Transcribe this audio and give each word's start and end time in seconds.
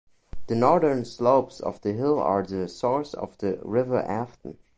The 0.47 0.55
northern 0.55 1.05
slopes 1.05 1.59
of 1.59 1.79
the 1.81 1.93
hill 1.93 2.17
are 2.19 2.41
the 2.41 2.67
source 2.67 3.13
of 3.13 3.37
the 3.37 3.59
River 3.61 3.99
Afton. 4.01 4.57